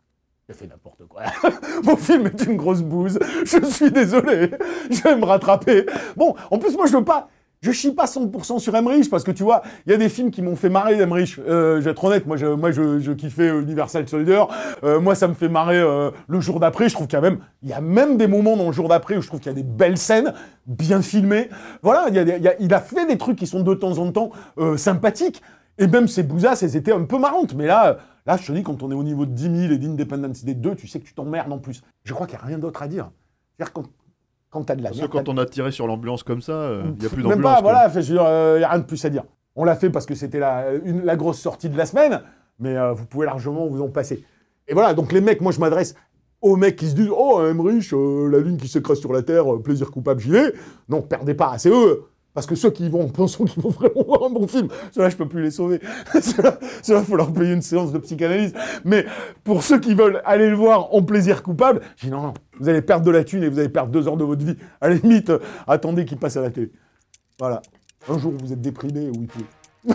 j'ai 0.49 0.55
fait 0.55 0.67
n'importe 0.69 1.05
quoi. 1.07 1.23
Mon 1.85 1.97
film 1.97 2.27
est 2.27 2.45
une 2.45 2.57
grosse 2.57 2.83
bouse. 2.83 3.19
Je 3.45 3.65
suis 3.67 3.91
désolé. 3.91 4.51
Je 4.91 5.03
vais 5.03 5.17
me 5.17 5.25
rattraper. 5.25 5.87
Bon, 6.17 6.35
en 6.51 6.59
plus, 6.59 6.77
moi, 6.77 6.87
je 6.87 6.97
veux 6.97 7.05
pas. 7.05 7.29
Je 7.61 7.73
chie 7.73 7.93
pas 7.93 8.05
100% 8.05 8.61
sur 8.61 8.75
Emmerich 8.77 9.11
parce 9.11 9.25
que 9.25 9.33
tu 9.33 9.43
vois, 9.43 9.63
il 9.85 9.91
y 9.91 9.95
a 9.95 9.99
des 9.99 10.09
films 10.09 10.31
qui 10.31 10.43
m'ont 10.43 10.55
fait 10.55 10.69
marrer 10.69 10.97
d'Emmerich. 10.97 11.39
Euh, 11.41 11.77
je 11.77 11.85
vais 11.85 11.91
être 11.91 12.05
honnête, 12.05 12.25
moi 12.25 12.37
je, 12.37 12.47
moi 12.47 12.71
je, 12.71 13.13
kiffais 13.13 13.49
Universal 13.49 14.09
Soldier. 14.09 14.45
Euh, 14.85 15.01
moi 15.01 15.17
ça 15.17 15.27
me 15.27 15.35
fait 15.35 15.49
marrer 15.49 15.79
euh, 15.79 16.11
le 16.29 16.41
jour 16.41 16.61
d'après. 16.61 16.89
Je 16.89 16.95
trouve 16.95 17.09
qu'il 17.09 17.17
y 17.17 17.19
a 17.19 17.23
même, 17.23 17.41
y 17.65 17.73
a 17.73 17.81
même 17.81 18.17
des 18.17 18.29
moments 18.29 18.57
dans 18.57 18.67
le 18.67 18.73
jour 18.73 18.89
d'après 18.89 19.17
où 19.17 19.23
je 19.23 19.27
trouve 19.27 19.41
qu'il 19.41 19.51
y 19.51 19.55
a 19.55 19.57
des 19.57 19.65
belles 19.65 19.99
scènes, 19.99 20.35
bien 20.67 21.03
filmées. 21.03 21.49
Voilà, 21.83 22.09
il, 22.11 22.75
a 22.75 22.81
fait 22.81 23.07
des 23.07 23.19
trucs 23.19 23.37
qui 23.37 23.47
sont 23.47 23.63
de 23.63 23.75
temps 23.75 23.99
en 23.99 24.13
temps 24.13 24.31
euh, 24.59 24.77
sympathiques. 24.77 25.43
Et 25.79 25.87
même 25.87 26.09
ces 26.09 26.23
bousasses, 26.23 26.63
elles 26.63 26.77
étaient 26.77 26.93
un 26.93 27.05
peu 27.05 27.19
marrantes. 27.19 27.55
Mais 27.55 27.67
là, 27.67 27.99
là, 28.27 28.37
je 28.37 28.47
te 28.47 28.53
dis, 28.53 28.63
quand 28.63 28.83
on 28.83 28.91
est 28.91 28.95
au 28.95 29.05
niveau 29.05 29.27
de 29.27 29.33
10 29.33 29.43
000 29.69 29.73
et 29.73 29.79
d'Independence 29.79 30.45
Day 30.45 30.55
2, 30.55 30.75
tu 30.75 30.89
sais 30.89 30.99
que 30.99 31.07
tu 31.07 31.15
t'emmerdes 31.15 31.53
en 31.53 31.59
plus. 31.59 31.83
Je 32.05 32.15
crois 32.15 32.27
qu'il 32.27 32.37
n'y 32.37 32.43
a 32.43 32.47
rien 32.47 32.59
d'autre 32.59 32.83
à 32.83 32.89
dire. 32.89 33.11
C'est-à-dire 33.57 33.73
quand 34.51 34.65
t'as 34.65 34.75
de 34.77 34.83
la 34.83 34.89
Parce 34.91 35.01
merde. 35.01 35.11
que 35.13 35.17
quand 35.19 35.29
on 35.29 35.37
a 35.39 35.47
tiré 35.47 35.71
sur 35.71 35.87
l'ambulance 35.87 36.23
comme 36.23 36.41
ça, 36.41 36.53
il 36.53 36.57
euh, 36.57 36.83
n'y 36.99 37.07
a 37.07 37.09
plus 37.09 37.23
Même 37.23 37.31
d'ambulance. 37.33 37.55
pas, 37.57 37.63
quoi. 37.63 37.89
voilà, 37.89 38.01
il 38.01 38.13
n'y 38.13 38.65
a 38.65 38.69
rien 38.69 38.79
de 38.79 38.85
plus 38.85 39.05
à 39.05 39.11
dire. 39.11 39.25
On 39.57 39.65
l'a 39.65 39.77
fait 39.77 39.91
parce 39.91 40.07
que 40.07 40.15
c'était 40.15 40.39
la, 40.39 40.73
une- 40.85 41.05
la 41.05 41.17
grosse 41.17 41.39
sortie 41.41 41.69
de 41.69 41.77
la 41.77 41.85
semaine, 41.87 42.21
mais 42.59 42.77
euh, 42.77 42.93
vous 42.93 43.07
pouvez 43.07 43.27
largement 43.27 43.67
vous 43.67 43.83
en 43.83 43.89
passer. 43.89 44.25
Et 44.69 44.75
voilà, 44.75 44.95
donc 44.95 45.13
les 45.13 45.21
mecs, 45.21 45.41
moi 45.41 45.53
je 45.53 45.61
m'adresse 45.61 45.95
aux 46.41 46.55
mecs 46.57 46.77
qui 46.77 46.89
se 46.89 46.95
disent 46.95 47.11
Oh, 47.15 47.43
Emmerich, 47.45 47.93
euh, 47.93 48.29
la 48.31 48.39
lune 48.39 48.57
qui 48.59 48.69
s'écrase 48.69 49.01
sur 49.01 49.13
la 49.13 49.23
terre, 49.23 49.53
euh, 49.53 49.61
plaisir 49.63 49.91
coupable, 49.91 50.21
j'y 50.21 50.31
vais. 50.31 50.53
Non, 50.89 51.03
perdez 51.03 51.35
pas, 51.35 51.59
c'est 51.59 51.71
eux. 51.71 52.05
Parce 52.35 52.47
que 52.47 52.55
ceux 52.55 52.71
qui 52.71 52.89
vont 52.89 53.03
en 53.07 53.09
pensant 53.09 53.45
qu'ils 53.47 53.61
vont 53.61 53.71
vraiment 53.71 54.05
voir 54.07 54.23
un 54.25 54.31
bon 54.31 54.47
film, 54.47 54.69
ceux-là, 54.93 55.09
je 55.09 55.17
peux 55.17 55.27
plus 55.27 55.43
les 55.43 55.51
sauver. 55.51 55.81
ceux-là, 56.21 56.59
ceux-là, 56.83 57.03
faut 57.03 57.17
leur 57.17 57.33
payer 57.33 57.53
une 57.55 57.63
séance 57.63 57.91
de 57.91 57.99
psychanalyse. 57.99 58.55
Mais 58.85 59.07
pour 59.43 59.65
ceux 59.65 59.81
qui 59.81 59.95
veulent 59.95 60.23
aller 60.25 60.49
le 60.49 60.55
voir 60.55 60.95
en 60.95 61.03
plaisir 61.03 61.43
coupable, 61.43 61.81
je 61.97 62.07
dis 62.07 62.13
non, 62.13 62.23
non, 62.23 62.35
vous 62.61 62.69
allez 62.69 62.83
perdre 62.83 63.05
de 63.05 63.11
la 63.11 63.25
thune 63.25 63.43
et 63.43 63.49
vous 63.49 63.59
allez 63.59 63.69
perdre 63.69 63.91
deux 63.91 64.09
heures 64.09 64.17
de 64.17 64.25
votre 64.25 64.45
vie. 64.45 64.57
À 64.81 64.89
la 64.89 64.95
limite, 64.97 65.31
euh, 65.31 65.39
attendez 65.67 66.05
qu'il 66.05 66.19
passe 66.19 66.37
à 66.37 66.43
la 66.43 66.51
télé. 66.51 66.71
Voilà. 67.39 67.63
Un 68.09 68.19
jour, 68.19 68.33
vous 68.41 68.53
êtes 68.53 68.61
déprimé, 68.61 69.11
oui, 69.11 69.27
peut. 69.27 69.93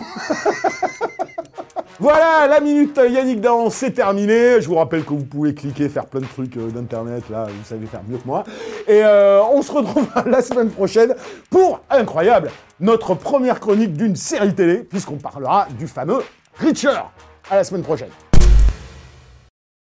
Voilà, 2.00 2.48
la 2.48 2.58
minute 2.58 2.98
Yannick 2.98 3.40
Dan, 3.40 3.70
c'est 3.70 3.92
terminé. 3.92 4.60
Je 4.60 4.66
vous 4.66 4.74
rappelle 4.74 5.04
que 5.04 5.10
vous 5.10 5.24
pouvez 5.24 5.54
cliquer, 5.54 5.88
faire 5.88 6.06
plein 6.06 6.20
de 6.20 6.26
trucs 6.26 6.56
euh, 6.56 6.68
d'internet, 6.68 7.22
là, 7.30 7.46
vous 7.46 7.64
savez 7.64 7.86
faire 7.86 8.02
mieux 8.08 8.18
que 8.18 8.26
moi. 8.26 8.42
Et 8.88 9.00
euh, 9.04 9.40
on 9.44 9.62
se 9.62 9.70
retrouve 9.70 10.08
la 10.26 10.42
semaine 10.42 10.70
prochaine 10.70 11.14
pour, 11.50 11.82
incroyable, 11.88 12.50
notre 12.80 13.14
première 13.14 13.60
chronique 13.60 13.92
d'une 13.92 14.16
série 14.16 14.54
télé, 14.54 14.78
puisqu'on 14.78 15.18
parlera 15.18 15.68
du 15.78 15.86
fameux 15.86 16.18
Reacher. 16.58 17.00
À 17.48 17.56
la 17.56 17.64
semaine 17.64 17.82
prochaine. 17.82 18.10